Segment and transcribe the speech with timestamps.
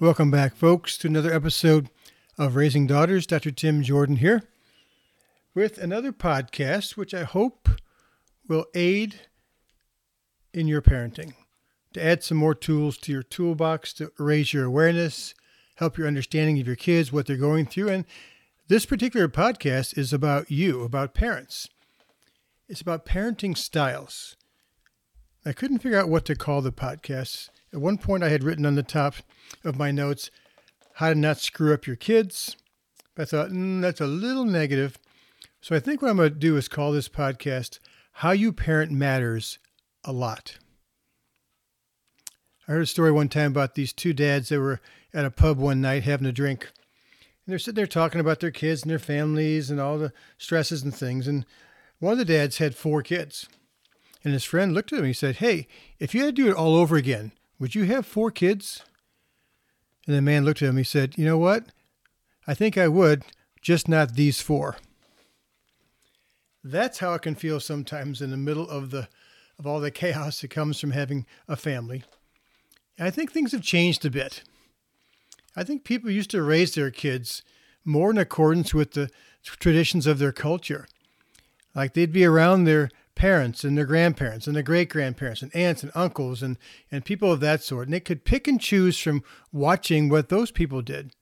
[0.00, 1.90] Welcome back, folks, to another episode
[2.38, 3.26] of Raising Daughters.
[3.26, 3.50] Dr.
[3.50, 4.44] Tim Jordan here
[5.56, 7.68] with another podcast, which I hope
[8.46, 9.22] will aid
[10.54, 11.32] in your parenting,
[11.94, 15.34] to add some more tools to your toolbox to raise your awareness,
[15.78, 17.88] help your understanding of your kids, what they're going through.
[17.88, 18.04] And
[18.68, 21.68] this particular podcast is about you, about parents.
[22.68, 24.36] It's about parenting styles.
[25.48, 27.48] I couldn't figure out what to call the podcast.
[27.72, 29.14] At one point, I had written on the top
[29.64, 30.30] of my notes
[30.96, 32.54] how to not screw up your kids.
[33.16, 34.98] I thought, mm, that's a little negative.
[35.62, 37.78] So I think what I'm going to do is call this podcast
[38.12, 39.58] How You Parent Matters
[40.04, 40.58] a Lot.
[42.68, 44.82] I heard a story one time about these two dads that were
[45.14, 46.64] at a pub one night having a drink.
[46.64, 50.82] And they're sitting there talking about their kids and their families and all the stresses
[50.82, 51.26] and things.
[51.26, 51.46] And
[52.00, 53.48] one of the dads had four kids.
[54.28, 55.66] And his friend looked at him and he said, Hey,
[55.98, 58.84] if you had to do it all over again, would you have four kids?
[60.06, 60.72] And the man looked at him.
[60.72, 61.64] and He said, You know what?
[62.46, 63.22] I think I would,
[63.62, 64.76] just not these four.
[66.62, 69.08] That's how it can feel sometimes in the middle of the
[69.58, 72.04] of all the chaos that comes from having a family.
[72.98, 74.42] And I think things have changed a bit.
[75.56, 77.42] I think people used to raise their kids
[77.82, 79.08] more in accordance with the
[79.42, 80.86] traditions of their culture.
[81.74, 85.82] Like they'd be around their parents and their grandparents and their great grandparents and aunts
[85.82, 86.56] and uncles and,
[86.90, 87.88] and people of that sort.
[87.88, 91.12] And they could pick and choose from watching what those people did,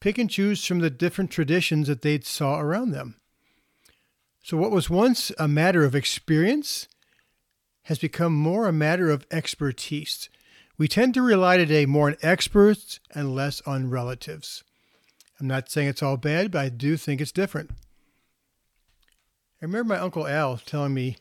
[0.00, 3.16] pick and choose from the different traditions that they saw around them.
[4.42, 6.86] So, what was once a matter of experience
[7.84, 10.28] has become more a matter of expertise.
[10.78, 14.62] We tend to rely today more on experts and less on relatives.
[15.40, 17.70] I'm not saying it's all bad, but I do think it's different.
[19.60, 21.16] I remember my Uncle Al telling me,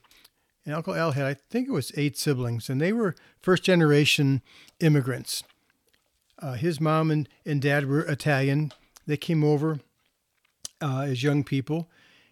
[0.65, 4.41] and Uncle Al had, I think it was eight siblings, and they were first generation
[4.81, 5.43] immigrants.
[6.39, 8.73] Uh, his mom and, and dad were Italian.
[9.07, 9.79] They came over
[10.81, 11.89] uh, as young people.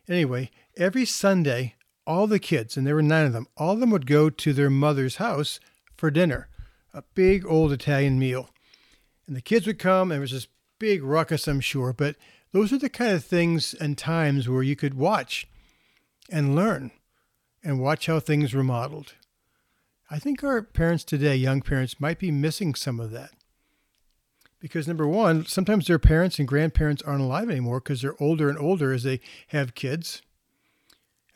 [0.09, 1.75] Anyway, every Sunday,
[2.05, 4.51] all the kids, and there were nine of them, all of them would go to
[4.51, 5.61] their mother's house
[5.95, 6.49] for dinner,
[6.93, 8.49] a big old Italian meal.
[9.25, 10.47] And the kids would come, and it was this
[10.79, 12.17] big ruckus, I'm sure, but
[12.51, 15.47] those are the kind of things and times where you could watch
[16.33, 16.89] and learn
[17.63, 19.13] and watch how things were modeled.
[20.09, 23.31] I think our parents today, young parents, might be missing some of that.
[24.59, 28.57] Because number one, sometimes their parents and grandparents aren't alive anymore because they're older and
[28.57, 30.21] older as they have kids.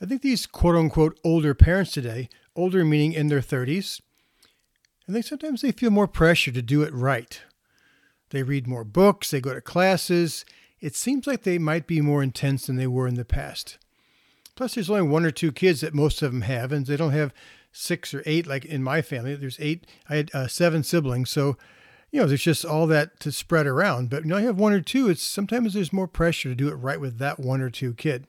[0.02, 4.00] I think these quote unquote older parents today, older meaning in their 30s,
[5.08, 7.40] I think sometimes they feel more pressure to do it right.
[8.30, 10.44] They read more books, they go to classes.
[10.80, 13.78] It seems like they might be more intense than they were in the past.
[14.58, 17.12] Plus, there's only one or two kids that most of them have, and they don't
[17.12, 17.32] have
[17.70, 19.36] six or eight like in my family.
[19.36, 19.86] There's eight.
[20.10, 21.56] I had uh, seven siblings, so
[22.10, 24.10] you know there's just all that to spread around.
[24.10, 25.08] But you know, I have one or two.
[25.08, 28.26] It's sometimes there's more pressure to do it right with that one or two kid.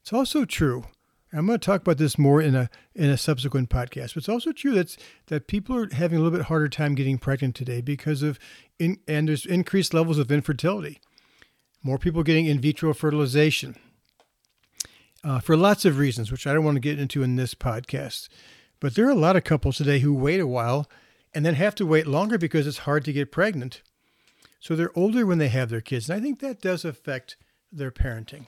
[0.00, 0.84] It's also true.
[1.34, 4.14] I'm going to talk about this more in a in a subsequent podcast.
[4.14, 4.96] But it's also true that
[5.26, 8.38] that people are having a little bit harder time getting pregnant today because of
[8.78, 10.98] in, and there's increased levels of infertility.
[11.82, 13.76] More people getting in vitro fertilization
[15.24, 18.28] uh, for lots of reasons, which I don't want to get into in this podcast.
[18.78, 20.88] But there are a lot of couples today who wait a while
[21.34, 23.82] and then have to wait longer because it's hard to get pregnant.
[24.60, 26.08] So they're older when they have their kids.
[26.08, 27.36] And I think that does affect
[27.72, 28.46] their parenting.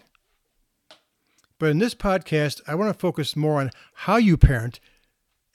[1.58, 4.79] But in this podcast, I want to focus more on how you parent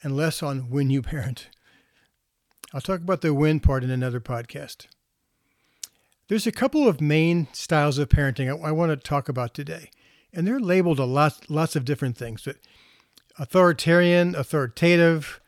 [0.02, 1.48] and less on when you parent.
[2.74, 4.86] I'll talk about the when part in another podcast.
[6.28, 9.90] There's a couple of main styles of parenting I, I want to talk about today,
[10.32, 12.42] and they're labeled a lot, lots of different things.
[12.44, 12.56] But
[13.38, 15.40] authoritarian, authoritative,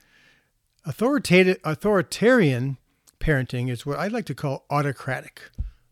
[0.84, 2.78] authoritative, authoritarian
[3.20, 5.42] parenting is what I'd like to call autocratic,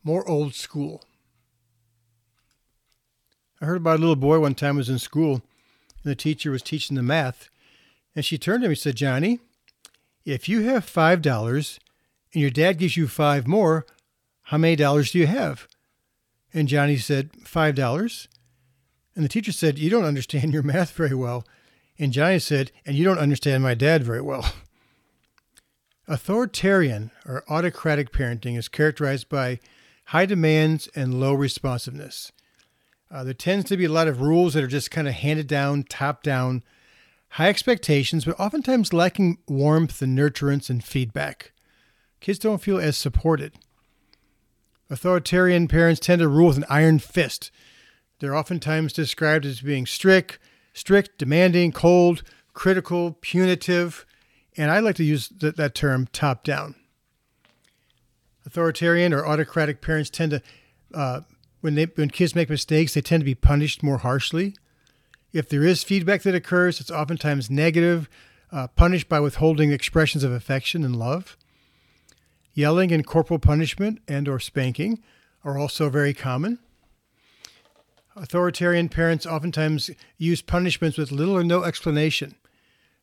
[0.05, 1.03] more old school.
[3.61, 6.63] I heard about a little boy one time was in school, and the teacher was
[6.63, 7.49] teaching the math,
[8.15, 9.39] and she turned to him and said, "Johnny,
[10.25, 11.79] if you have five dollars,
[12.33, 13.87] and your dad gives you five more,
[14.45, 15.69] how many dollars do you have?"
[16.55, 18.29] And Johnny said, Five dollars.
[19.15, 21.47] And the teacher said, You don't understand your math very well.
[21.99, 24.53] And Johnny said, And you don't understand my dad very well.
[26.09, 29.61] Authoritarian or autocratic parenting is characterized by
[30.07, 32.33] high demands and low responsiveness.
[33.11, 35.47] Uh, there tends to be a lot of rules that are just kind of handed
[35.47, 36.63] down, top down,
[37.31, 41.53] high expectations, but oftentimes lacking warmth and nurturance and feedback.
[42.21, 43.55] Kids don't feel as supported.
[44.91, 47.51] Authoritarian parents tend to rule with an iron fist.
[48.23, 50.39] They're oftentimes described as being strict,
[50.73, 52.23] strict, demanding, cold,
[52.55, 54.07] critical, punitive,
[54.57, 56.77] and I like to use th- that term top down.
[58.47, 60.43] Authoritarian or autocratic parents tend to,
[60.95, 61.23] uh,
[61.63, 64.55] when, they, when kids make mistakes, they tend to be punished more harshly.
[65.33, 68.09] If there is feedback that occurs, it's oftentimes negative,
[68.53, 71.37] uh, punished by withholding expressions of affection and love.
[72.55, 75.03] Yelling and corporal punishment and or spanking
[75.43, 76.61] are also very common.
[78.17, 82.35] Authoritarian parents oftentimes use punishments with little or no explanation.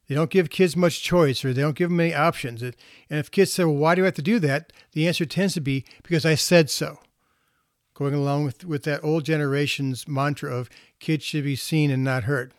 [0.07, 2.61] They don't give kids much choice or they don't give them any options.
[2.61, 2.75] And
[3.09, 4.73] if kids say, well, why do I have to do that?
[4.93, 6.99] The answer tends to be because I said so.
[7.93, 10.69] Going along with, with that old generation's mantra of
[10.99, 12.53] kids should be seen and not heard.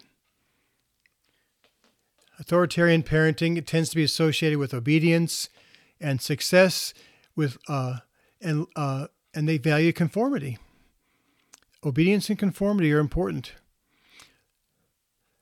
[2.39, 5.49] Authoritarian parenting tends to be associated with obedience
[6.01, 6.95] and success
[7.37, 7.99] with uh,
[8.41, 10.59] and uh, and they value conformity.
[11.85, 13.55] Obedience and conformity are important.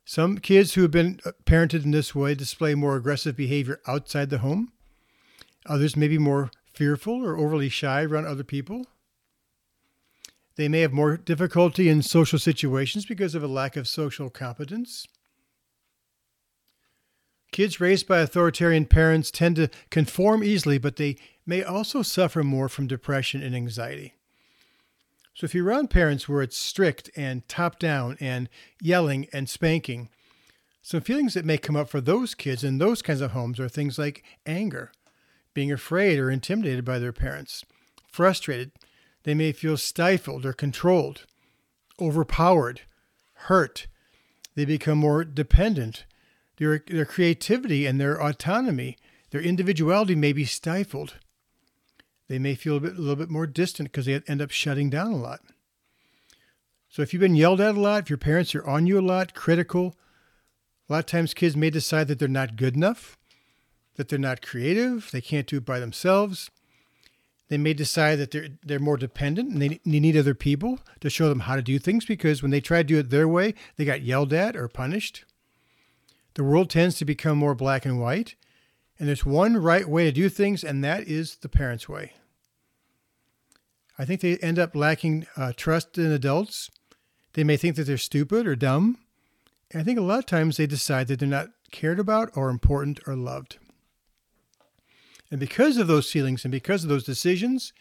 [0.05, 4.39] Some kids who have been parented in this way display more aggressive behavior outside the
[4.39, 4.73] home.
[5.67, 8.87] Others may be more fearful or overly shy around other people.
[10.57, 15.07] They may have more difficulty in social situations because of a lack of social competence.
[17.53, 22.69] Kids raised by authoritarian parents tend to conform easily, but they may also suffer more
[22.69, 24.15] from depression and anxiety.
[25.39, 28.49] So if you're around parents where it's strict and top down and
[28.83, 30.09] yelling and spanking,
[30.83, 33.69] some feelings that may come up for those kids in those kinds of homes are
[33.69, 34.91] things like anger,
[35.55, 37.65] being afraid or intimidated by their parents,
[38.11, 38.73] frustrated.
[39.23, 41.25] They may feel stifled or controlled,
[42.01, 42.81] overpowered,
[43.35, 43.87] hurt.
[44.57, 46.05] They become more dependent
[46.57, 48.97] their, their creativity and their autonomy,
[49.31, 51.15] their individuality may be stifled.
[52.29, 54.91] They may feel a, bit, a little bit more distant because they end up shutting
[54.91, 55.41] down a lot.
[56.89, 59.03] So if you've been yelled at a lot, if your parents are on you a
[59.03, 59.97] lot, critical,
[60.89, 63.19] a lot of times kids may decide that they're not good enough,
[63.97, 66.51] that they're not creative, they can't do it by themselves.
[67.49, 71.09] They may decide that they're they're more dependent and they, they need other people to
[71.09, 73.55] show them how to do things because when they try to do it their way,
[73.77, 75.25] they got yelled at or punished.
[76.35, 78.35] The world tends to become more black and white,
[78.99, 82.15] and there's one right way to do things, and that is the parents' way.
[83.99, 86.71] I think they end up lacking uh, trust in adults.
[87.35, 88.99] They may think that they're stupid or dumb.
[89.71, 92.49] And I think a lot of times they decide that they're not cared about or
[92.49, 93.59] important or loved.
[95.31, 97.73] And because of those feelings and because of those decisions,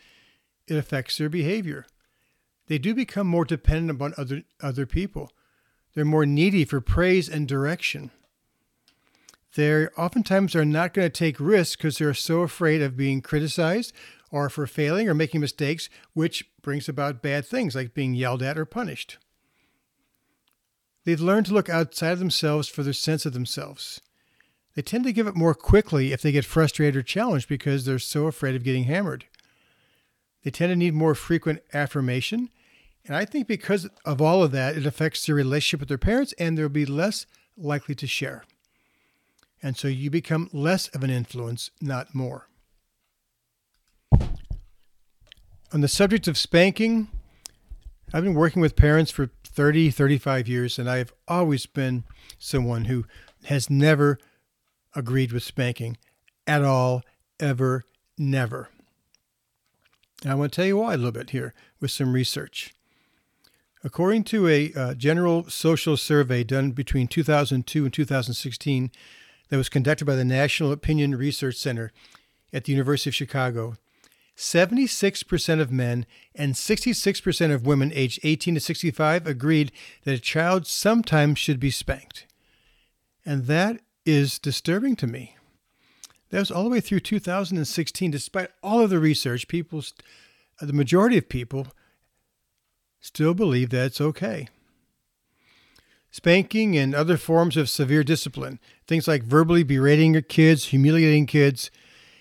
[0.67, 1.86] it affects their behavior.
[2.67, 5.31] They do become more dependent upon other, other people.
[5.93, 8.12] They're more needy for praise and direction
[9.57, 13.91] they oftentimes are not going to take risks because they're so afraid of being criticized
[14.31, 18.55] or for failing or making mistakes, which brings about bad things like being yelled at
[18.55, 19.17] or punished.
[21.05, 23.99] They've learned to look outside of themselves for their sense of themselves.
[24.75, 27.97] They tend to give up more quickly if they get frustrated or challenged because they're
[27.97, 29.25] so afraid of getting hammered.
[30.43, 32.49] They tend to need more frequent affirmation.
[33.05, 36.35] And I think because of all of that, it affects their relationship with their parents
[36.37, 37.25] and they'll be less
[37.57, 38.43] likely to share.
[39.61, 42.47] And so you become less of an influence, not more.
[45.73, 47.09] On the subject of spanking,
[48.13, 52.03] I've been working with parents for 30, 35 years, and I've always been
[52.39, 53.05] someone who
[53.45, 54.17] has never
[54.95, 55.97] agreed with spanking
[56.45, 57.03] at all,
[57.39, 57.83] ever,
[58.17, 58.69] never.
[60.23, 62.73] And I want to tell you why a little bit here with some research.
[63.83, 68.91] According to a uh, general social survey done between 2002 and 2016,
[69.50, 71.92] that was conducted by the National Opinion Research Center
[72.54, 73.75] at the University of Chicago,
[74.36, 79.72] 76% of men and 66% of women aged 18 to 65 agreed
[80.04, 82.27] that a child sometimes should be spanked.
[83.25, 85.36] And that is disturbing to me.
[86.30, 88.12] That was all the way through 2016.
[88.12, 89.84] Despite all of the research, people,
[90.62, 91.68] the majority of people,
[93.00, 94.50] still believe that it's okay.
[96.11, 101.69] Spanking and other forms of severe discipline, things like verbally berating your kids, humiliating kids,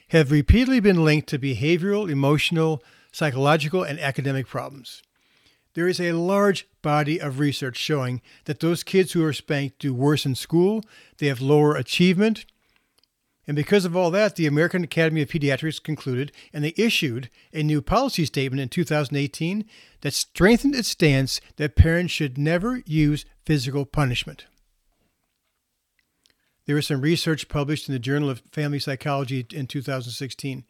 [0.08, 5.02] have repeatedly been linked to behavioral, emotional, psychological, and academic problems.
[5.74, 9.92] There is a large body of research showing that those kids who are spanked do
[9.92, 10.82] worse in school,
[11.18, 12.46] they have lower achievement.
[13.46, 17.62] And because of all that, the American Academy of Pediatrics concluded and they issued a
[17.62, 19.64] new policy statement in 2018
[20.00, 24.46] that strengthened its stance that parents should never use physical punishment.
[26.66, 30.64] There was some research published in the Journal of Family Psychology in 2016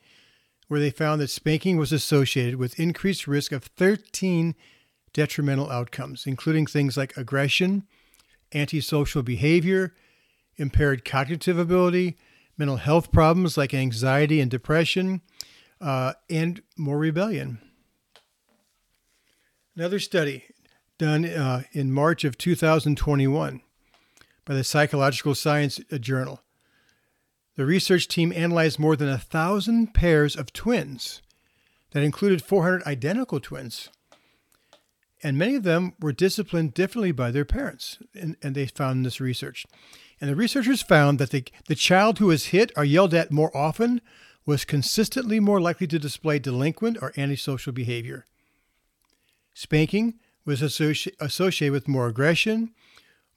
[0.68, 4.54] where they found that spanking was associated with increased risk of 13
[5.12, 7.84] detrimental outcomes, including things like aggression,
[8.54, 9.94] antisocial behavior,
[10.56, 12.16] impaired cognitive ability,
[12.58, 15.20] mental health problems like anxiety and depression,
[15.80, 17.58] uh, and more rebellion.
[19.76, 20.44] Another study
[20.98, 23.60] done uh, in March of 2021
[24.46, 26.40] by the Psychological Science Journal.
[27.56, 31.20] The research team analyzed more than a thousand pairs of twins
[31.92, 33.88] that included 400 identical twins.
[35.22, 39.20] And many of them were disciplined differently by their parents, and, and they found this
[39.20, 39.66] research.
[40.20, 43.54] And the researchers found that the, the child who was hit or yelled at more
[43.56, 44.00] often
[44.46, 48.24] was consistently more likely to display delinquent or antisocial behavior.
[49.54, 52.72] Spanking was associ- associated with more aggression,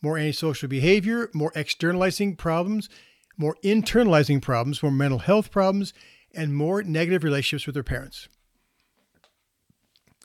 [0.02, 2.90] more antisocial behavior, more externalizing problems,
[3.38, 5.94] more internalizing problems, more mental health problems,
[6.34, 8.28] and more negative relationships with their parents.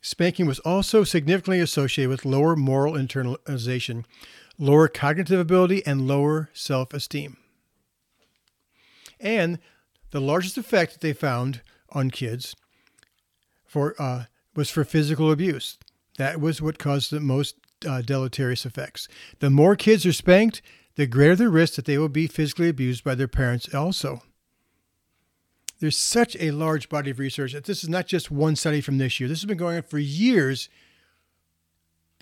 [0.02, 4.04] Spanking was also significantly associated with lower moral internalization,
[4.58, 7.36] lower cognitive ability, and lower self esteem.
[9.20, 9.58] And
[10.10, 12.54] the largest effect that they found on kids
[13.64, 15.78] for uh, was for physical abuse.
[16.18, 17.56] That was what caused the most
[17.88, 19.08] uh, deleterious effects.
[19.40, 20.62] The more kids are spanked,
[20.96, 24.22] the greater the risk that they will be physically abused by their parents also.
[25.80, 28.98] There's such a large body of research that this is not just one study from
[28.98, 29.28] this year.
[29.28, 30.68] This has been going on for years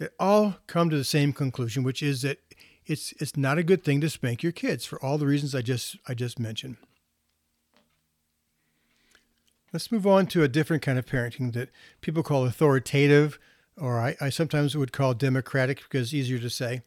[0.02, 2.40] that all come to the same conclusion, which is that
[2.85, 5.62] it's it's not a good thing to spank your kids for all the reasons I
[5.62, 6.76] just I just mentioned.
[9.73, 13.38] Let's move on to a different kind of parenting that people call authoritative
[13.76, 16.82] or I, I sometimes would call democratic because it's easier to say.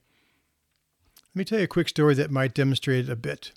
[1.34, 3.54] Let me tell you a quick story that might demonstrate it a bit.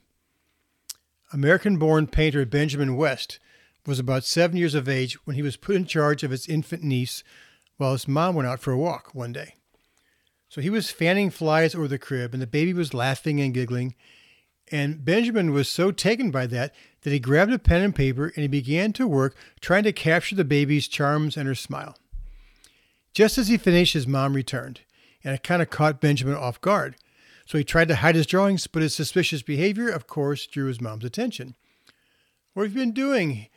[1.33, 3.41] American born painter Benjamin West
[3.85, 6.85] was about seven years of age when he was put in charge of his infant
[6.85, 7.25] niece
[7.79, 9.55] while his mom went out for a walk one day.
[10.49, 13.95] So he was fanning flies over the crib, and the baby was laughing and giggling.
[14.71, 18.43] And Benjamin was so taken by that that he grabbed a pen and paper and
[18.43, 21.97] he began to work trying to capture the baby's charms and her smile.
[23.15, 24.81] Just as he finished, his mom returned,
[25.25, 26.97] and it kind of caught Benjamin off guard.
[27.47, 30.83] So he tried to hide his drawings, but his suspicious behavior, of course, drew his
[30.83, 31.57] mom's attention.
[32.53, 33.49] What have you been doing?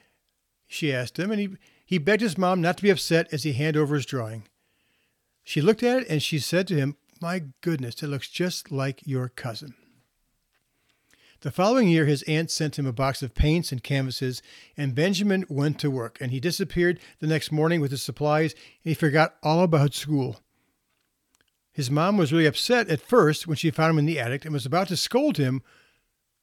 [0.68, 1.50] She asked him, and he,
[1.92, 4.44] he begged his mom not to be upset as he handed over his drawing.
[5.44, 9.06] She looked at it and she said to him, My goodness, it looks just like
[9.06, 9.74] your cousin.
[11.42, 14.42] The following year, his aunt sent him a box of paints and canvases,
[14.78, 16.18] and Benjamin went to work.
[16.22, 20.40] And he disappeared the next morning with his supplies, and he forgot all about school.
[21.74, 24.54] His mom was really upset at first when she found him in the attic and
[24.54, 25.62] was about to scold him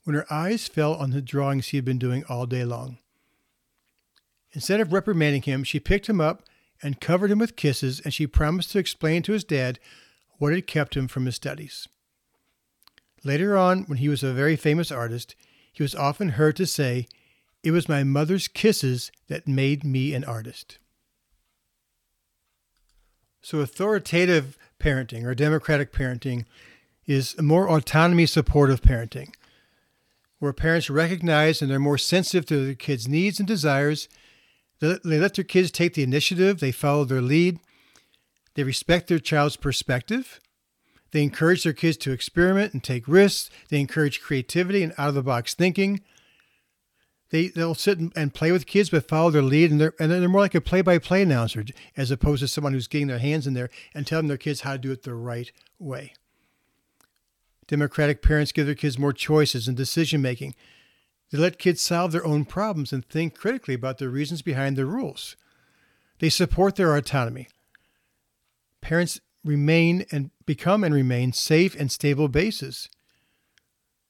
[0.04, 2.98] when her eyes fell on the drawings he had been doing all day long.
[4.52, 6.42] Instead of reprimanding him, she picked him up
[6.82, 9.78] and covered him with kisses, and she promised to explain to his dad
[10.38, 11.88] what had kept him from his studies.
[13.24, 15.34] Later on, when he was a very famous artist,
[15.72, 17.08] he was often heard to say,
[17.62, 20.78] It was my mother's kisses that made me an artist.
[23.42, 26.44] So, authoritative parenting or democratic parenting
[27.06, 29.34] is more autonomy supportive parenting,
[30.38, 34.08] where parents recognize and they're more sensitive to their kids' needs and desires.
[34.80, 37.58] They let their kids take the initiative, they follow their lead,
[38.54, 40.40] they respect their child's perspective,
[41.10, 43.50] they encourage their kids to experiment and take risks.
[43.70, 46.00] They encourage creativity and out of the box thinking.
[47.30, 49.70] They, they'll sit and play with kids, but follow their lead.
[49.70, 51.64] And they're, and they're more like a play by play announcer
[51.96, 54.72] as opposed to someone who's getting their hands in there and telling their kids how
[54.72, 56.14] to do it the right way.
[57.66, 60.54] Democratic parents give their kids more choices and decision making.
[61.30, 64.86] They let kids solve their own problems and think critically about the reasons behind the
[64.86, 65.36] rules.
[66.20, 67.48] They support their autonomy.
[68.80, 72.88] Parents remain and become and remain safe and stable bases.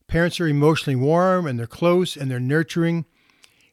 [0.07, 3.05] Parents are emotionally warm and they're close and they're nurturing.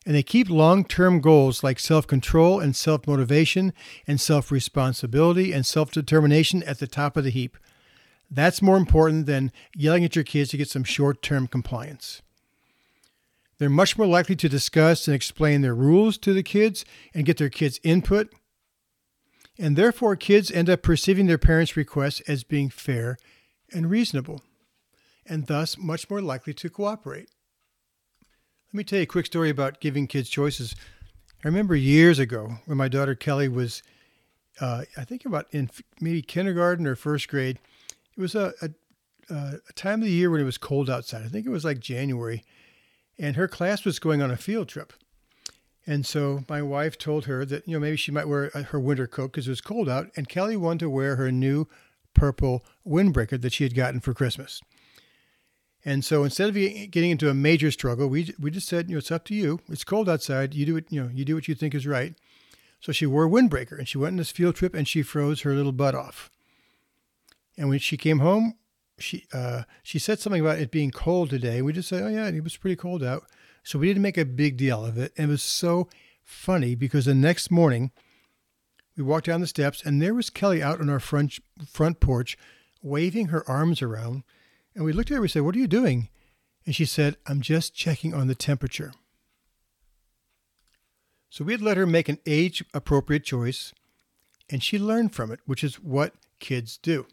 [0.05, 3.73] And they keep long term goals like self control and self motivation
[4.05, 7.57] and self responsibility and self determination at the top of the heap.
[8.29, 12.21] That's more important than yelling at your kids to get some short term compliance.
[13.57, 16.83] They're much more likely to discuss and explain their rules to the kids
[17.13, 18.33] and get their kids' input.
[19.57, 23.17] And therefore, kids end up perceiving their parents' requests as being fair
[23.73, 24.41] and reasonable,
[25.25, 27.29] and thus much more likely to cooperate.
[28.67, 30.75] Let me tell you a quick story about giving kids choices.
[31.43, 33.81] I remember years ago when my daughter Kelly was,
[34.59, 35.69] uh, I think about in
[36.01, 37.57] maybe kindergarten or first grade.
[38.17, 38.69] It was a, a,
[39.69, 41.23] a time of the year when it was cold outside.
[41.23, 42.43] I think it was like January
[43.17, 44.93] and her class was going on a field trip.
[45.87, 48.79] And so my wife told her that, you know, maybe she might wear uh, her
[48.79, 50.09] winter coat because it was cold out.
[50.15, 51.67] And Kelly wanted to wear her new
[52.13, 54.61] purple windbreaker that she had gotten for Christmas.
[55.83, 58.97] And so instead of getting into a major struggle, we, we just said, you know,
[58.97, 59.59] it's up to you.
[59.69, 60.55] It's cold outside.
[60.55, 62.15] You do it, you know, you do what you think is right.
[62.79, 65.41] So she wore a windbreaker and she went on this field trip and she froze
[65.41, 66.31] her little butt off.
[67.57, 68.55] And when she came home,
[68.97, 71.61] she uh, she said something about it being cold today.
[71.61, 73.25] We just said, "Oh yeah, it was pretty cold out,"
[73.63, 75.13] so we didn't make a big deal of it.
[75.17, 75.89] And it was so
[76.23, 77.91] funny because the next morning
[78.97, 82.37] we walked down the steps and there was Kelly out on our front front porch,
[82.81, 84.23] waving her arms around.
[84.73, 85.21] And we looked at her.
[85.21, 86.09] We said, "What are you doing?"
[86.65, 88.93] And she said, "I'm just checking on the temperature."
[91.29, 93.73] So we had let her make an age appropriate choice,
[94.49, 97.07] and she learned from it, which is what kids do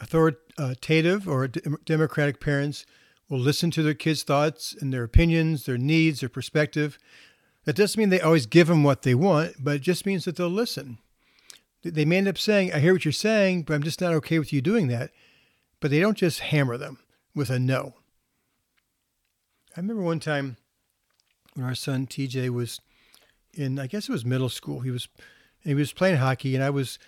[0.00, 2.86] authoritative or democratic parents
[3.28, 6.98] will listen to their kids' thoughts and their opinions, their needs, their perspective.
[7.64, 10.36] That doesn't mean they always give them what they want, but it just means that
[10.36, 10.98] they'll listen.
[11.82, 14.38] They may end up saying, I hear what you're saying, but I'm just not okay
[14.38, 15.10] with you doing that.
[15.80, 16.98] But they don't just hammer them
[17.34, 17.94] with a no.
[19.76, 20.56] I remember one time
[21.54, 22.80] when our son TJ was
[23.52, 24.80] in, I guess it was middle school.
[24.80, 25.08] He was
[25.62, 26.98] he was playing hockey, and I was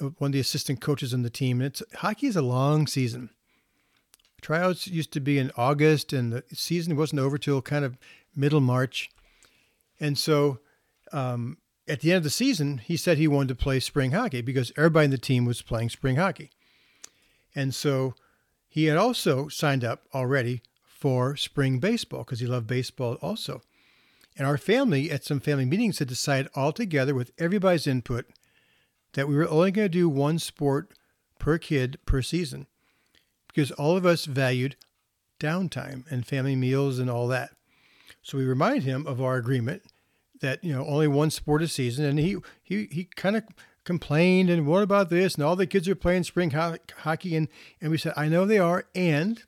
[0.00, 1.60] one of the assistant coaches on the team.
[1.60, 3.30] And it's hockey is a long season.
[4.40, 7.98] Tryouts used to be in August, and the season wasn't over till kind of
[8.34, 9.10] middle March.
[9.98, 10.60] And so,
[11.12, 14.40] um, at the end of the season, he said he wanted to play spring hockey
[14.40, 16.50] because everybody in the team was playing spring hockey.
[17.54, 18.14] And so,
[18.68, 23.62] he had also signed up already for spring baseball because he loved baseball also.
[24.36, 28.26] And our family, at some family meetings, had decided all together with everybody's input
[29.14, 30.92] that we were only going to do one sport
[31.38, 32.66] per kid per season
[33.48, 34.76] because all of us valued
[35.38, 37.50] downtime and family meals and all that.
[38.22, 39.82] So we remind him of our agreement
[40.40, 43.44] that you know only one sport a season, and he he he kind of
[43.82, 47.48] complained and what about this and all the kids are playing spring ho- hockey and
[47.80, 49.42] and we said I know they are and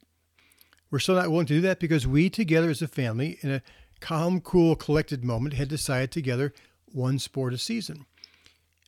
[0.91, 3.63] we're still not willing to do that because we together as a family in a
[4.01, 6.53] calm, cool, collected moment had decided together
[6.93, 8.05] one sport a season.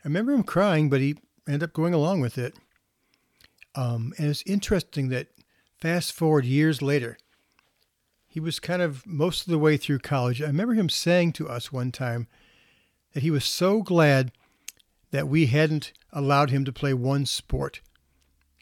[0.04, 2.54] I remember him crying, but he ended up going along with it.
[3.74, 5.28] Um, and it's interesting that
[5.80, 7.16] fast forward years later,
[8.26, 10.42] he was kind of most of the way through college.
[10.42, 12.26] I remember him saying to us one time
[13.12, 14.32] that he was so glad
[15.10, 17.80] that we hadn't allowed him to play one sport,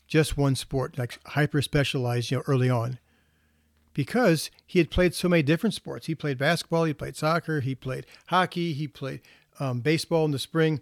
[0.06, 2.98] just one sport, like hyper specialized, you know, early on,
[3.94, 6.06] because he had played so many different sports.
[6.06, 9.22] He played basketball, he played soccer, he played hockey, he played
[9.58, 10.80] um, baseball in the spring.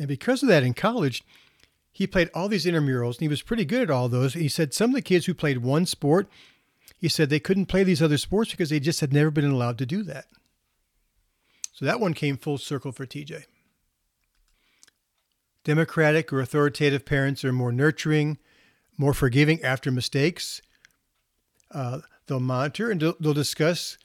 [0.00, 1.22] And because of that, in college,
[1.92, 4.32] he played all these intramurals and he was pretty good at all those.
[4.32, 6.26] He said some of the kids who played one sport,
[6.96, 9.76] he said they couldn't play these other sports because they just had never been allowed
[9.78, 10.24] to do that.
[11.74, 13.44] So that one came full circle for TJ.
[15.64, 18.38] Democratic or authoritative parents are more nurturing,
[18.96, 20.62] more forgiving after mistakes.
[21.70, 23.98] Uh, they'll monitor and they'll discuss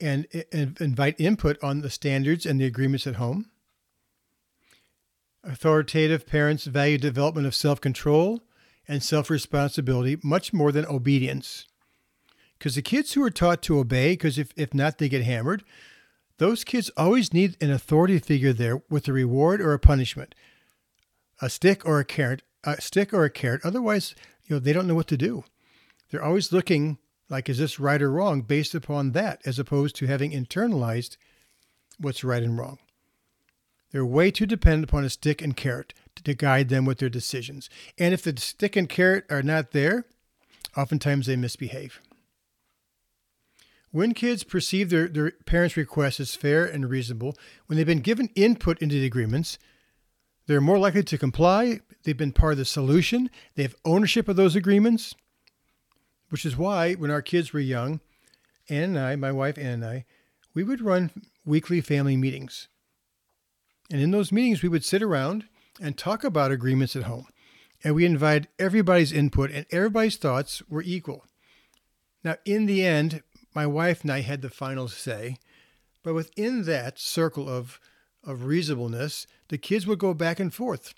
[0.00, 3.50] and, and invite input on the standards and the agreements at home.
[5.44, 8.42] Authoritative parents value development of self control
[8.86, 11.66] and self responsibility much more than obedience.
[12.58, 15.64] Because the kids who are taught to obey, because if, if not, they get hammered,
[16.38, 20.34] those kids always need an authority figure there with a reward or a punishment,
[21.40, 23.62] a stick or a carrot, a stick or a carrot.
[23.64, 25.44] Otherwise, you know, they don't know what to do.
[26.10, 30.06] They're always looking like, is this right or wrong based upon that, as opposed to
[30.06, 31.16] having internalized
[31.98, 32.78] what's right and wrong.
[33.92, 35.92] They're way too dependent upon a stick and carrot
[36.24, 37.68] to guide them with their decisions.
[37.98, 40.06] And if the stick and carrot are not there,
[40.76, 42.00] oftentimes they misbehave.
[43.90, 48.30] When kids perceive their, their parents' requests as fair and reasonable, when they've been given
[48.34, 49.58] input into the agreements,
[50.46, 51.80] they're more likely to comply.
[52.02, 53.30] They've been part of the solution.
[53.54, 55.14] They have ownership of those agreements,
[56.30, 58.00] which is why when our kids were young,
[58.70, 60.04] Ann and I, my wife Ann and I,
[60.54, 61.10] we would run
[61.44, 62.68] weekly family meetings.
[63.92, 65.44] And in those meetings, we would sit around
[65.78, 67.26] and talk about agreements at home.
[67.84, 71.26] And we invited everybody's input, and everybody's thoughts were equal.
[72.24, 73.22] Now, in the end,
[73.54, 75.36] my wife and I had the final say,
[76.02, 77.78] but within that circle of,
[78.24, 80.94] of reasonableness, the kids would go back and forth.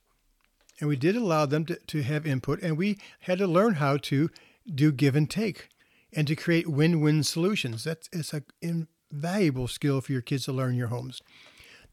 [0.78, 3.96] And we did allow them to, to have input, and we had to learn how
[3.96, 4.30] to
[4.72, 5.68] do give and take
[6.12, 7.82] and to create win win solutions.
[7.82, 11.20] That's it's an invaluable skill for your kids to learn in your homes.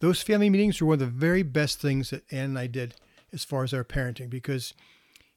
[0.02, 2.96] Those family meetings were one of the very best things that Ann and I did
[3.32, 4.74] as far as our parenting because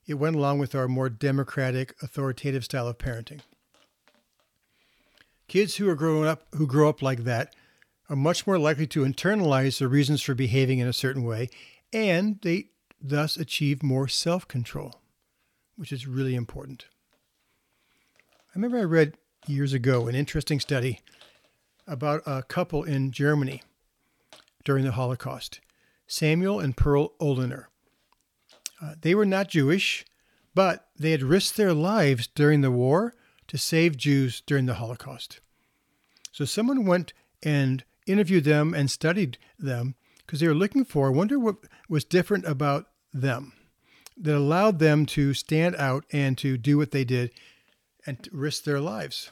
[0.07, 3.40] it went along with our more democratic, authoritative style of parenting.
[5.48, 7.55] Kids who are growing up who grow up like that
[8.09, 11.50] are much more likely to internalize the reasons for behaving in a certain way
[11.92, 14.98] and they thus achieve more self-control,
[15.77, 16.87] which is really important.
[18.48, 21.00] I remember I read years ago an interesting study
[21.87, 23.61] about a couple in Germany
[24.64, 25.61] during the Holocaust,
[26.07, 27.66] Samuel and Pearl Oliner.
[28.83, 30.05] Uh, they were not Jewish,
[30.55, 33.14] but they had risked their lives during the war
[33.48, 35.40] to save Jews during the Holocaust.
[36.33, 41.11] So someone went and interviewed them and studied them because they were looking for, I
[41.11, 41.57] wonder what
[41.88, 43.53] was different about them
[44.16, 47.31] that allowed them to stand out and to do what they did
[48.07, 49.31] and risk their lives.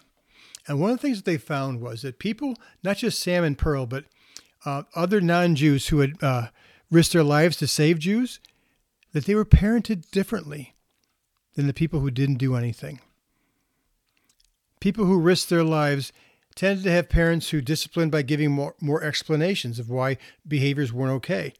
[0.66, 3.58] And one of the things that they found was that people, not just Sam and
[3.58, 4.04] Pearl, but
[4.64, 6.48] uh, other non Jews who had uh,
[6.90, 8.40] risked their lives to save Jews,
[9.12, 10.74] that they were parented differently
[11.54, 13.00] than the people who didn't do anything.
[14.80, 16.12] People who risked their lives
[16.54, 21.12] tended to have parents who disciplined by giving more, more explanations of why behaviors weren't
[21.12, 21.54] okay.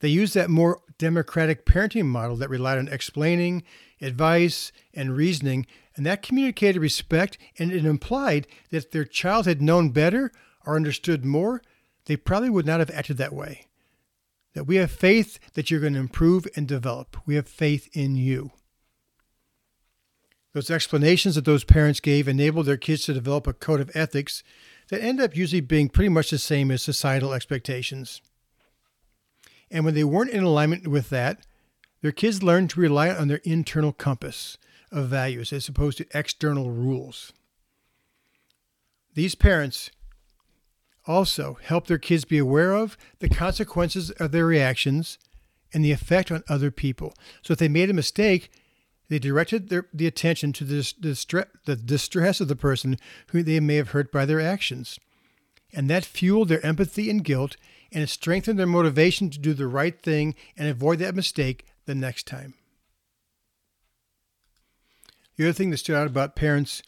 [0.00, 3.62] They used that more democratic parenting model that relied on explaining,
[4.00, 9.90] advice, and reasoning, and that communicated respect and it implied that their child had known
[9.90, 10.30] better
[10.64, 11.62] or understood more,
[12.08, 13.66] they probably would not have acted that way.
[14.54, 17.18] That we have faith that you're going to improve and develop.
[17.26, 18.50] We have faith in you.
[20.54, 24.42] Those explanations that those parents gave enabled their kids to develop a code of ethics
[24.88, 28.22] that end up usually being pretty much the same as societal expectations.
[29.70, 31.46] And when they weren't in alignment with that,
[32.00, 34.56] their kids learned to rely on their internal compass
[34.90, 37.34] of values as opposed to external rules.
[39.14, 39.90] These parents
[41.08, 45.18] also help their kids be aware of the consequences of their reactions
[45.72, 47.14] and the effect on other people.
[47.42, 48.50] So if they made a mistake,
[49.08, 53.58] they directed their, the attention to the, distre- the distress of the person who they
[53.58, 55.00] may have hurt by their actions.
[55.72, 57.56] And that fueled their empathy and guilt,
[57.90, 61.94] and it strengthened their motivation to do the right thing and avoid that mistake the
[61.94, 62.54] next time.
[65.36, 66.82] The other thing that stood out about parents,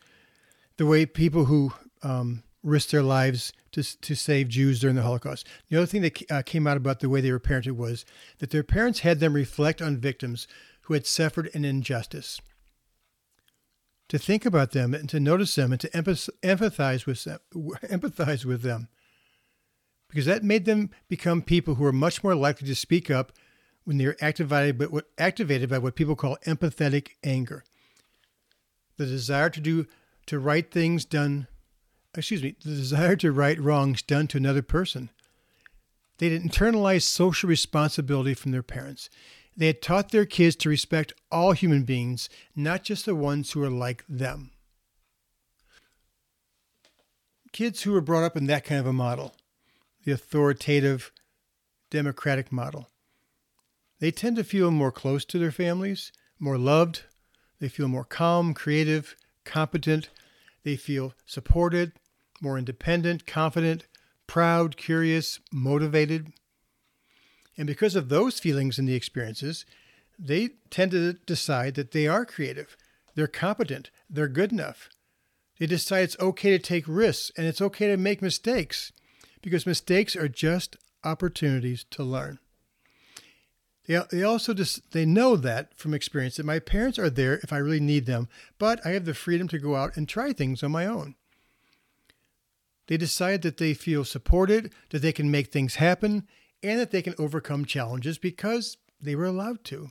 [0.76, 5.46] the way people who um, risked their lives to, to save Jews during the Holocaust.
[5.68, 8.04] The other thing that uh, came out about the way they were parented was
[8.38, 10.46] that their parents had them reflect on victims
[10.82, 12.40] who had suffered an injustice.
[14.08, 18.62] To think about them and to notice them and to empathize with them, empathize with
[18.62, 18.88] them,
[20.08, 23.32] because that made them become people who are much more likely to speak up
[23.84, 27.62] when they are activated, but activated by what people call empathetic anger,
[28.96, 29.86] the desire to do
[30.26, 31.46] to right things done,
[32.16, 35.10] excuse me, the desire to right wrongs done to another person.
[36.18, 39.08] They had internalized social responsibility from their parents.
[39.56, 43.62] They had taught their kids to respect all human beings, not just the ones who
[43.62, 44.50] are like them.
[47.52, 49.34] Kids who were brought up in that kind of a model,
[50.04, 51.10] the authoritative,
[51.90, 52.88] democratic model,
[53.98, 57.02] they tend to feel more close to their families, more loved.
[57.60, 60.08] They feel more calm, creative, competent.
[60.64, 61.92] They feel supported,
[62.40, 63.86] more independent, confident,
[64.26, 66.32] proud, curious, motivated.
[67.56, 69.66] And because of those feelings and the experiences,
[70.18, 72.76] they tend to decide that they are creative,
[73.14, 74.88] they're competent, they're good enough.
[75.58, 78.92] They decide it's okay to take risks and it's okay to make mistakes
[79.42, 82.38] because mistakes are just opportunities to learn.
[83.86, 87.52] They, they also just they know that from experience that my parents are there if
[87.52, 90.62] I really need them, but I have the freedom to go out and try things
[90.62, 91.16] on my own.
[92.90, 96.26] They decide that they feel supported, that they can make things happen,
[96.60, 99.90] and that they can overcome challenges because they were allowed to.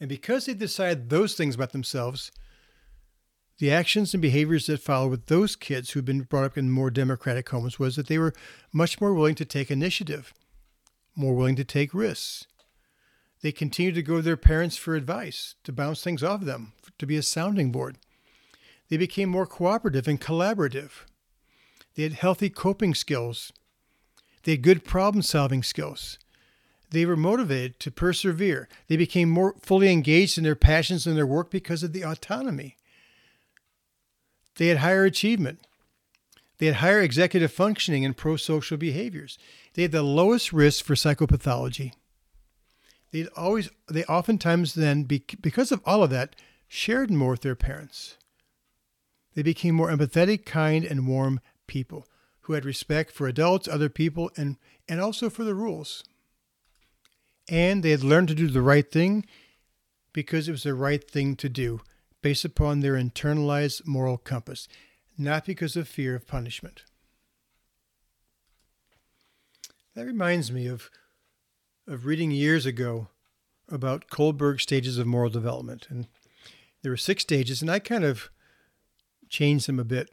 [0.00, 2.32] And because they decide those things about themselves,
[3.58, 6.90] the actions and behaviors that followed with those kids who'd been brought up in more
[6.90, 8.32] democratic homes was that they were
[8.72, 10.32] much more willing to take initiative,
[11.14, 12.46] more willing to take risks.
[13.42, 17.06] They continued to go to their parents for advice, to bounce things off them, to
[17.06, 17.98] be a sounding board.
[18.92, 21.06] They became more cooperative and collaborative.
[21.94, 23.50] They had healthy coping skills.
[24.42, 26.18] They had good problem solving skills.
[26.90, 28.68] They were motivated to persevere.
[28.88, 32.76] They became more fully engaged in their passions and their work because of the autonomy.
[34.56, 35.60] They had higher achievement.
[36.58, 39.38] They had higher executive functioning and pro social behaviors.
[39.72, 41.94] They had the lowest risk for psychopathology.
[43.10, 46.36] They always, they oftentimes then, because of all of that,
[46.68, 48.18] shared more with their parents.
[49.34, 52.06] They became more empathetic, kind, and warm people
[52.42, 54.56] who had respect for adults, other people, and,
[54.88, 56.04] and also for the rules.
[57.48, 59.24] And they had learned to do the right thing
[60.12, 61.80] because it was the right thing to do
[62.20, 64.68] based upon their internalized moral compass,
[65.18, 66.84] not because of fear of punishment.
[69.94, 70.90] That reminds me of,
[71.86, 73.08] of reading years ago
[73.68, 75.86] about Kohlberg stages of moral development.
[75.90, 76.06] And
[76.82, 78.30] there were six stages, and I kind of
[79.32, 80.10] changed them a bit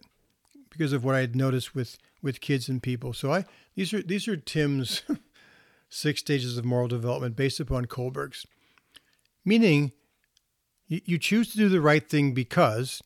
[0.70, 3.14] because of what I had noticed with, with kids and people.
[3.14, 5.04] So I these are these are Tim's
[5.90, 8.48] six stages of moral development based upon Kohlberg's.
[9.46, 9.92] Meaning
[10.88, 13.02] you, you choose to do the right thing because,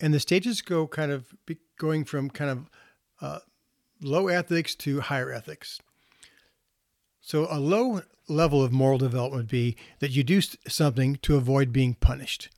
[0.00, 2.70] and the stages go kind of be, going from kind of
[3.20, 3.38] uh,
[4.02, 5.80] low ethics to higher ethics.
[7.20, 11.72] So a low level of moral development would be that you do something to avoid
[11.72, 12.48] being punished.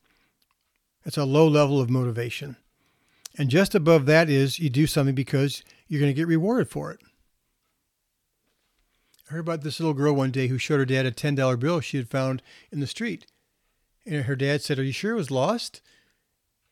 [1.04, 2.56] That's a low level of motivation.
[3.36, 6.90] And just above that is you do something because you're going to get rewarded for
[6.90, 7.00] it.
[9.28, 11.80] I heard about this little girl one day who showed her dad a $10 bill
[11.80, 13.26] she had found in the street.
[14.04, 15.80] And her dad said, Are you sure it was lost?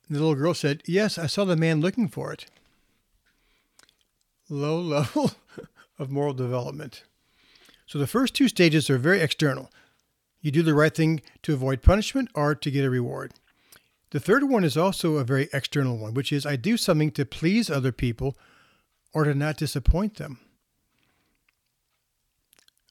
[0.06, 2.46] And the little girl said, Yes, I saw the man looking for it.
[4.48, 5.32] Low level
[5.98, 7.04] of moral development.
[7.86, 9.70] So the first two stages are very external.
[10.40, 13.32] You do the right thing to avoid punishment or to get a reward.
[14.10, 17.24] The third one is also a very external one, which is I do something to
[17.24, 18.36] please other people
[19.12, 20.38] or to not disappoint them.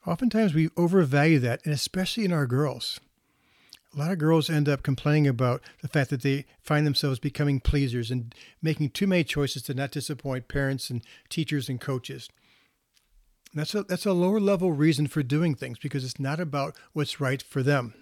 [0.07, 2.99] Oftentimes we overvalue that, and especially in our girls
[3.95, 7.59] a lot of girls end up complaining about the fact that they find themselves becoming
[7.59, 12.29] pleasers and making too many choices to not disappoint parents and teachers and coaches.
[13.53, 17.19] that's a, that's a lower level reason for doing things because it's not about what's
[17.19, 17.93] right for them.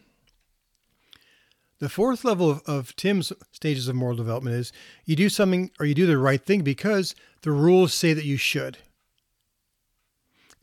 [1.80, 4.72] The fourth level of, of Tim's stages of moral development is
[5.06, 8.38] you do something or you do the right thing because the rules say that you
[8.38, 8.80] should.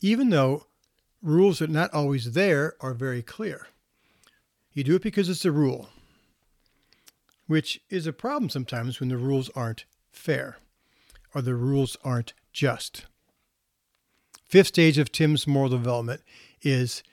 [0.01, 0.67] Even though
[1.21, 3.67] rules are not always there are very clear.
[4.73, 5.89] You do it because it's a rule,
[7.47, 10.57] which is a problem sometimes when the rules aren't fair
[11.33, 13.05] or the rules aren't just.
[14.47, 16.21] Fifth stage of Tim's moral development
[16.61, 17.03] is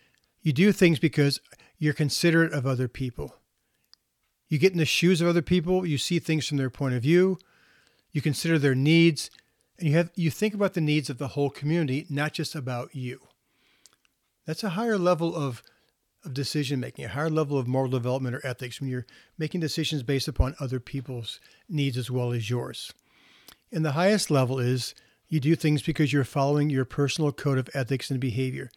[0.42, 1.40] you do things because
[1.78, 3.36] you're considerate of other people.
[4.52, 7.00] You get in the shoes of other people, you see things from their point of
[7.00, 7.38] view,
[8.10, 9.30] you consider their needs,
[9.78, 12.94] and you have you think about the needs of the whole community, not just about
[12.94, 13.18] you.
[14.44, 15.62] That's a higher level of
[16.22, 19.06] of decision making, a higher level of moral development or ethics when you're
[19.38, 22.92] making decisions based upon other people's needs as well as yours.
[23.72, 24.94] And the highest level is
[25.28, 28.70] you do things because you're following your personal code of ethics and behavior.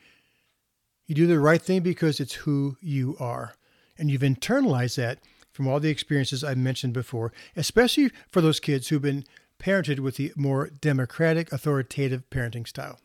[1.06, 3.56] You do the right thing because it's who you are.
[3.98, 5.20] And you've internalized that
[5.56, 9.24] from all the experiences I mentioned before, especially for those kids who've been
[9.58, 13.00] parented with the more democratic, authoritative parenting style.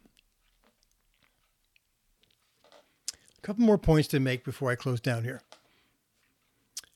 [3.39, 5.43] A couple more points to make before I close down here.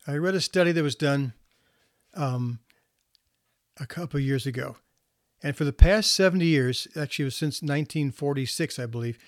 [0.08, 1.34] I read a study that was done
[2.14, 2.58] um,
[3.78, 4.78] a couple years ago.
[5.40, 9.18] And for the past 70 years, actually, since 1946, I believe,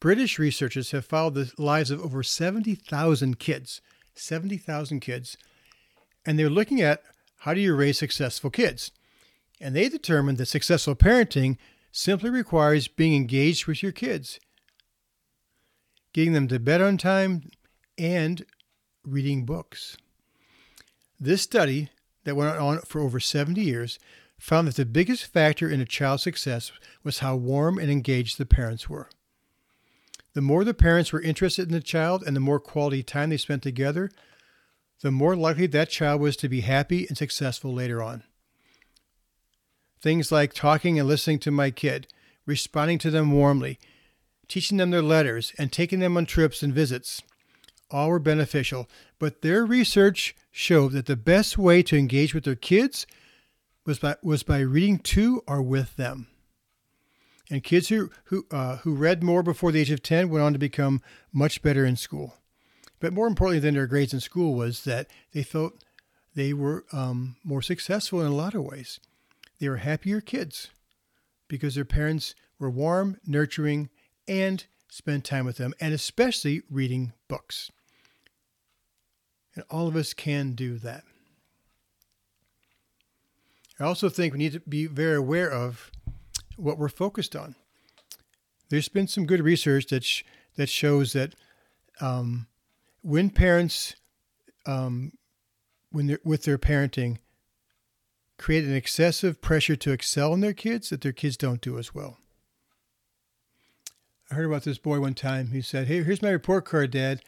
[0.00, 3.80] British researchers have followed the lives of over 70,000 kids.
[4.16, 5.36] 70,000 kids.
[6.26, 7.02] And they're looking at
[7.38, 8.90] how do you raise successful kids?
[9.60, 11.56] And they determined that successful parenting
[11.90, 14.38] simply requires being engaged with your kids
[16.18, 17.42] getting them to bed on time,
[17.96, 18.44] and
[19.04, 19.96] reading books.
[21.20, 21.90] This study,
[22.24, 23.98] that went on for over 70 years,
[24.38, 26.70] found that the biggest factor in a child's success
[27.02, 29.08] was how warm and engaged the parents were.
[30.34, 33.36] The more the parents were interested in the child and the more quality time they
[33.36, 34.10] spent together,
[35.02, 38.24] the more likely that child was to be happy and successful later on.
[40.00, 42.08] Things like talking and listening to my kid,
[42.46, 43.78] responding to them warmly,
[44.48, 47.22] teaching them their letters, and taking them on trips and visits.
[47.90, 52.54] all were beneficial, but their research showed that the best way to engage with their
[52.54, 53.06] kids
[53.86, 56.26] was by, was by reading to or with them.
[57.50, 60.52] And kids who, who, uh, who read more before the age of 10 went on
[60.52, 61.00] to become
[61.32, 62.34] much better in school.
[63.00, 65.84] But more importantly than their grades in school was that they felt
[66.34, 69.00] they were um, more successful in a lot of ways.
[69.60, 70.68] They were happier kids
[71.48, 73.88] because their parents were warm, nurturing,
[74.26, 77.70] and spent time with them, and especially reading books.
[79.54, 81.04] And all of us can do that.
[83.80, 85.90] I also think we need to be very aware of
[86.56, 87.54] what we're focused on.
[88.70, 90.24] There's been some good research that sh-
[90.56, 91.34] that shows that
[92.00, 92.47] um,
[93.02, 93.96] when parents,
[94.66, 95.12] um,
[95.90, 97.18] when they're with their parenting,
[98.38, 101.94] create an excessive pressure to excel in their kids, that their kids don't do as
[101.94, 102.18] well.
[104.30, 105.52] I heard about this boy one time.
[105.52, 107.22] He said, "Hey, here's my report card, Dad,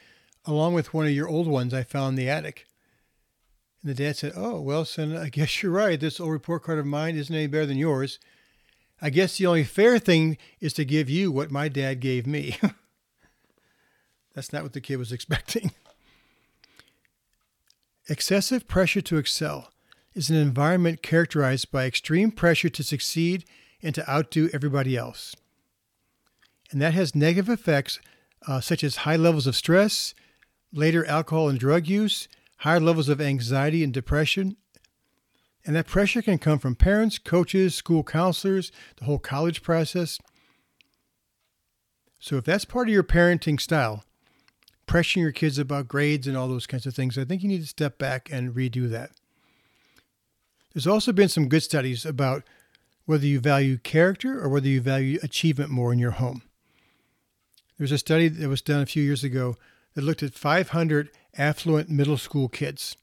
[0.45, 2.67] along with one of your old ones I found in the attic."
[3.83, 5.99] And the dad said, "Oh, well, son, I guess you're right.
[5.99, 8.19] This old report card of mine isn't any better than yours.
[9.01, 12.59] I guess the only fair thing is to give you what my dad gave me."
[14.35, 15.73] That's not what the kid was expecting.
[18.09, 19.71] Excessive pressure to excel
[20.15, 23.45] is an environment characterized by extreme pressure to succeed
[23.83, 25.37] and to outdo everybody else
[26.71, 28.01] and that has negative effects
[28.47, 30.15] uh, such as high levels of stress,
[30.73, 34.57] later alcohol and drug use, higher levels of anxiety and depression.
[35.67, 40.19] And that pressure can come from parents, coaches, school counselors, the whole college process.
[42.19, 44.05] So, if that's part of your parenting style,
[44.91, 47.61] pressuring your kids about grades and all those kinds of things, I think you need
[47.61, 49.13] to step back and redo that.
[50.75, 52.43] There's also been some good studies about
[53.05, 56.43] whether you value character or whether you value achievement more in your home.
[57.79, 59.57] There was a study that was done a few years ago
[59.95, 62.97] that looked at 500 affluent middle school kids.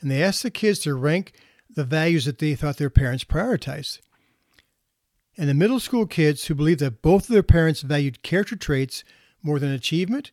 [0.00, 1.32] And they asked the kids to rank
[1.72, 4.00] the values that they thought their parents prioritized.
[5.38, 9.04] And the middle school kids who believed that both of their parents valued character traits
[9.40, 10.32] more than achievement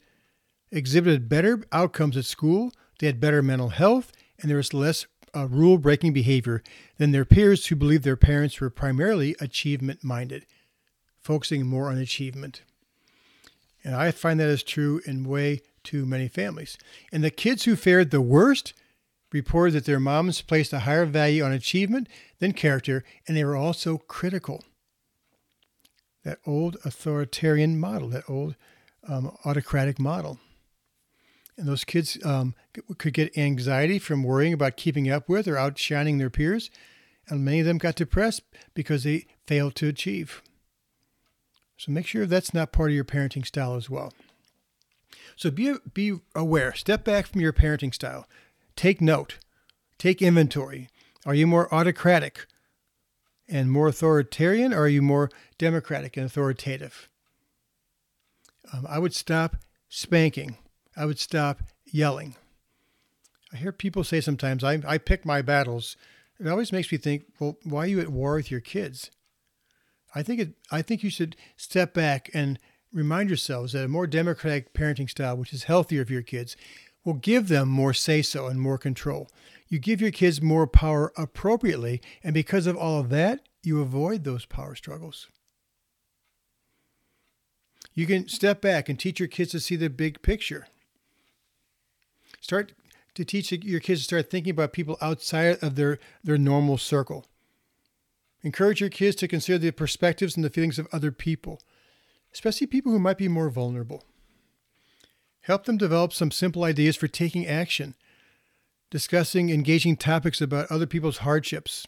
[0.73, 5.05] exhibited better outcomes at school, they had better mental health, and there was less
[5.35, 6.61] uh, rule breaking behavior
[6.97, 10.45] than their peers who believed their parents were primarily achievement minded,
[11.21, 12.61] focusing more on achievement.
[13.83, 16.77] And I find that is true in way too many families.
[17.11, 18.73] And the kids who fared the worst
[19.31, 22.07] reported that their moms placed a higher value on achievement
[22.39, 24.63] than character, and they were also critical.
[26.23, 28.55] That old authoritarian model, that old
[29.07, 30.39] um, autocratic model.
[31.57, 32.55] And those kids um,
[32.97, 36.71] could get anxiety from worrying about keeping up with or outshining their peers.
[37.27, 38.41] And many of them got depressed
[38.73, 40.41] because they failed to achieve.
[41.77, 44.13] So make sure that's not part of your parenting style as well.
[45.35, 46.73] So be be aware.
[46.73, 48.27] Step back from your parenting style.
[48.75, 49.39] Take note.
[49.97, 50.89] Take inventory.
[51.25, 52.45] Are you more autocratic
[53.47, 57.09] and more authoritarian, or are you more democratic and authoritative?
[58.71, 59.57] Um, I would stop
[59.89, 60.57] spanking.
[60.95, 62.35] I would stop yelling.
[63.51, 65.95] I hear people say sometimes, I, I pick my battles.
[66.39, 69.11] It always makes me think, well, why are you at war with your kids?
[70.15, 70.53] I think it.
[70.71, 72.59] I think you should step back and
[72.91, 76.55] remind yourselves that a more democratic parenting style, which is healthier for your kids,
[77.03, 79.29] will give them more say so and more control.
[79.67, 84.23] You give your kids more power appropriately, and because of all of that, you avoid
[84.23, 85.27] those power struggles.
[87.95, 90.67] You can step back and teach your kids to see the big picture.
[92.43, 92.73] Start
[93.15, 97.25] to teach your kids to start thinking about people outside of their, their normal circle.
[98.41, 101.61] Encourage your kids to consider the perspectives and the feelings of other people,
[102.33, 104.03] especially people who might be more vulnerable.
[105.43, 107.95] Help them develop some simple ideas for taking action,
[108.91, 111.87] discussing engaging topics about other people's hardships,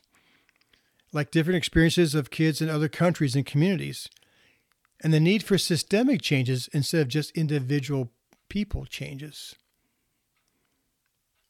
[1.12, 4.08] like different experiences of kids in other countries and communities,
[5.04, 8.13] and the need for systemic changes instead of just individual
[8.48, 9.54] people changes.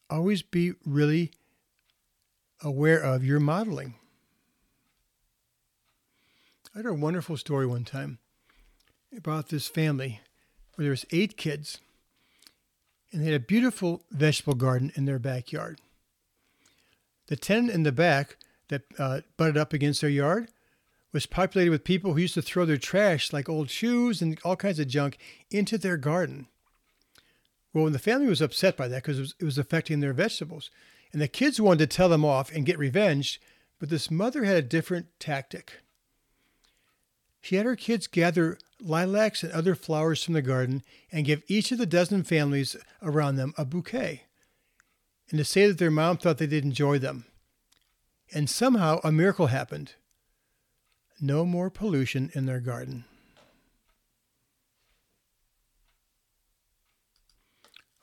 [0.10, 1.32] Always be really
[2.62, 3.96] aware of your modeling.
[6.74, 8.20] I had a wonderful story one time
[9.16, 10.20] about this family
[10.76, 11.80] where there was eight kids
[13.12, 15.80] and they had a beautiful vegetable garden in their backyard.
[17.28, 18.36] The tent in the back
[18.68, 20.50] that uh, butted up against their yard
[21.14, 24.58] was populated with people who used to throw their trash, like old shoes and all
[24.58, 25.18] kinds of junk,
[25.50, 26.48] into their garden.
[27.76, 30.72] Well, when the family was upset by that because it, it was affecting their vegetables,
[31.12, 33.42] and the kids wanted to tell them off and get revenge,
[33.80, 35.82] but this mother had a different tactic.
[37.42, 41.70] She had her kids gather lilacs and other flowers from the garden and give each
[41.74, 44.24] of the dozen families around them a bouquet,
[45.30, 47.26] and to say that their mom thought they did enjoy them.
[48.34, 49.96] And somehow a miracle happened.
[51.20, 53.04] No more pollution in their garden.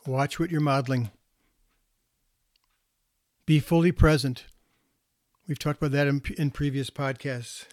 [0.07, 1.11] Watch what you're modeling.
[3.47, 4.45] Be fully present.
[5.47, 7.67] We've talked about that in, in previous podcasts.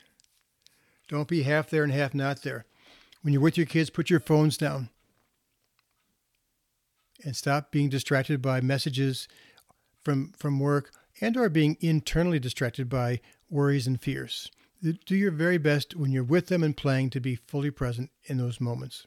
[1.08, 2.66] Don't be half there and half not there.
[3.22, 4.90] When you're with your kids, put your phones down
[7.24, 9.28] and stop being distracted by messages
[10.04, 13.20] from from work and or being internally distracted by
[13.50, 14.50] worries and fears.
[14.82, 18.38] Do your very best when you're with them and playing to be fully present in
[18.38, 19.06] those moments.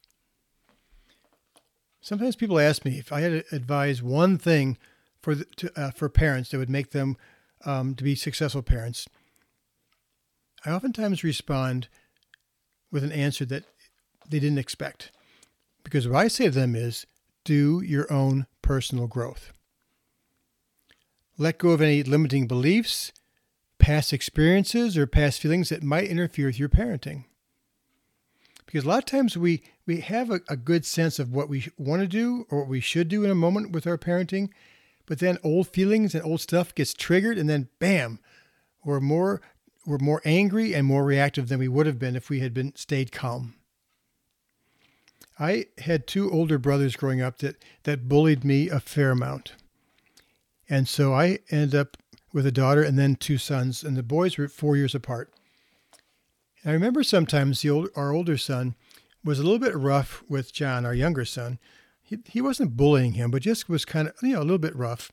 [2.03, 4.77] Sometimes people ask me if I had to advise one thing
[5.23, 7.17] for the, to, uh, for parents that would make them
[7.65, 9.09] um, to be successful parents.
[10.67, 11.87] I oftentimes respond
[12.91, 13.65] with an answer that
[14.29, 15.13] they didn't expect.
[15.85, 17.07] Because what I say to them is
[17.45, 19.53] do your own personal growth.
[21.39, 23.13] Let go of any limiting beliefs,
[23.79, 27.25] past experiences, or past feelings that might interfere with your parenting.
[28.67, 31.69] Because a lot of times we, we have a, a good sense of what we
[31.77, 34.51] want to do or what we should do in a moment with our parenting,
[35.07, 38.19] but then old feelings and old stuff gets triggered, and then bam,
[38.85, 39.41] we're more
[39.85, 42.75] we're more angry and more reactive than we would have been if we had been
[42.77, 43.55] stayed calm.
[45.39, 49.55] I had two older brothers growing up that, that bullied me a fair amount.
[50.69, 51.97] And so I ended up
[52.33, 55.33] with a daughter and then two sons, and the boys were four years apart.
[56.65, 58.77] I remember sometimes old, our older son
[59.25, 61.59] was a little bit rough with John, our younger son.
[62.01, 64.77] He, he wasn't bullying him, but just was kind of, you know, a little bit
[64.77, 65.11] rough.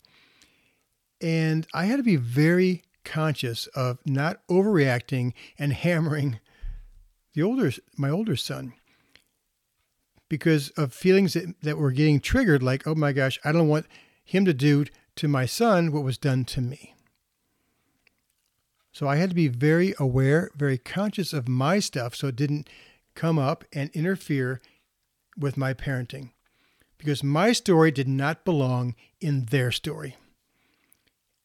[1.21, 6.39] And I had to be very conscious of not overreacting and hammering
[7.33, 8.73] the older my older son
[10.27, 13.85] because of feelings that, that were getting triggered like oh my gosh i don't want
[14.23, 14.85] him to do
[15.15, 16.95] to my son what was done to me
[18.91, 22.69] so i had to be very aware very conscious of my stuff so it didn't
[23.15, 24.61] come up and interfere
[25.37, 26.31] with my parenting
[26.97, 30.15] because my story did not belong in their story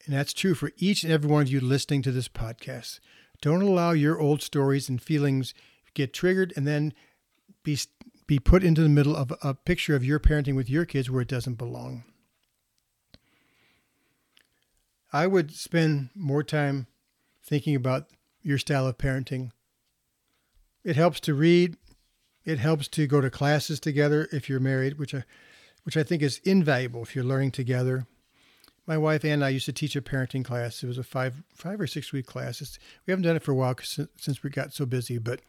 [0.07, 3.01] and that's true for each and every one of you listening to this podcast.
[3.41, 5.55] Don't allow your old stories and feelings
[5.95, 6.93] get triggered and then
[7.63, 7.79] be
[8.27, 11.21] be put into the middle of a picture of your parenting with your kids where
[11.23, 12.05] it doesn't belong.
[15.13, 16.87] I would spend more time
[17.45, 18.09] thinking about
[18.43, 19.51] your style of parenting.
[20.83, 21.77] It helps to read.
[22.45, 25.25] It helps to go to classes together if you're married, which I,
[25.85, 28.07] which I think is invaluable if you're learning together
[28.87, 30.83] my wife and I used to teach a parenting class.
[30.83, 32.61] It was a five five or six week class.
[32.61, 35.41] It's, we haven't done it for a while since, since we got so busy, but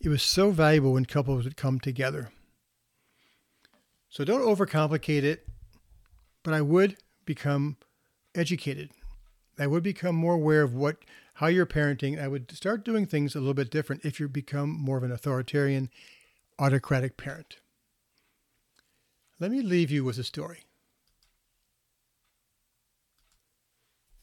[0.00, 2.30] it was so valuable when couples would come together.
[4.08, 5.48] So don't overcomplicate it,
[6.42, 7.76] but I would become
[8.34, 8.90] educated.
[9.58, 10.98] I would become more aware of what
[11.36, 12.20] how you're parenting.
[12.20, 15.12] I would start doing things a little bit different if you become more of an
[15.12, 15.90] authoritarian,
[16.58, 17.58] autocratic parent.
[19.38, 20.64] Let me leave you with a story.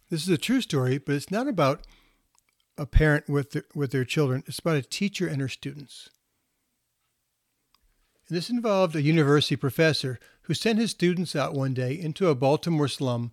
[0.09, 1.85] This is a true story, but it's not about
[2.77, 4.43] a parent with with their children.
[4.47, 6.09] It's about a teacher and her students.
[8.27, 12.35] And this involved a university professor who sent his students out one day into a
[12.35, 13.31] Baltimore slum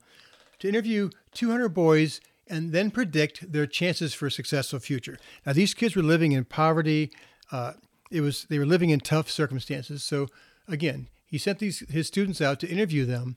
[0.58, 2.20] to interview 200 boys
[2.50, 5.18] and then predict their chances for a successful future.
[5.46, 7.12] Now, these kids were living in poverty.
[7.50, 7.74] Uh,
[8.10, 10.02] it was they were living in tough circumstances.
[10.02, 10.26] So,
[10.68, 13.36] again, he sent these his students out to interview them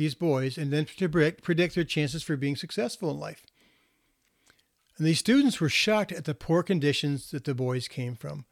[0.00, 1.08] these boys, and then to
[1.42, 3.42] predict their chances for being successful in life.
[4.96, 8.46] And these students were shocked at the poor conditions that the boys came from.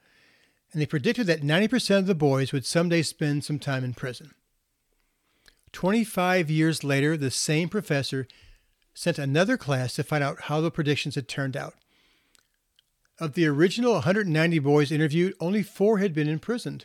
[0.72, 4.34] And they predicted that 90% of the boys would someday spend some time in prison.
[5.72, 8.26] 25 years later, the same professor
[8.98, 11.74] sent another class to find out how the predictions had turned out.
[13.20, 16.84] Of the original 190 boys interviewed, only four had been imprisoned.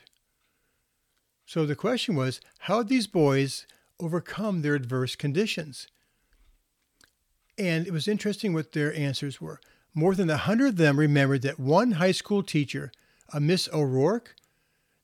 [1.48, 3.66] So the question was how had these boys
[4.00, 5.88] overcome their adverse conditions.
[7.58, 9.60] And it was interesting what their answers were.
[9.96, 12.92] More than a hundred of them remembered that one high school teacher,
[13.34, 14.36] a Miss O'Rourke,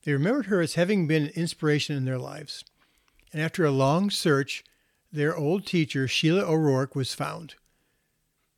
[0.03, 2.64] they remembered her as having been an inspiration in their lives.
[3.34, 4.64] And after a long search,
[5.12, 7.55] their old teacher, Sheila O'Rourke, was found.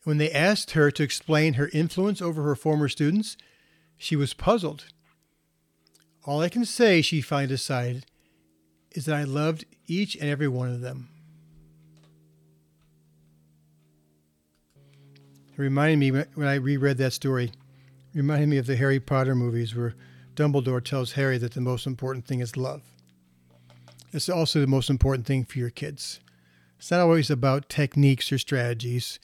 [0.03, 3.37] When they asked her to explain her influence over her former students,
[3.97, 4.85] she was puzzled.
[6.25, 8.05] All I can say, she finally decided,
[8.91, 11.09] is that I loved each and every one of them.
[15.53, 17.51] It reminded me when I reread that story,
[18.13, 19.93] reminded me of the Harry Potter movies where
[20.35, 22.81] Dumbledore tells Harry that the most important thing is love.
[24.13, 26.19] It's also the most important thing for your kids.
[26.81, 29.19] It's not always about techniques or strategies.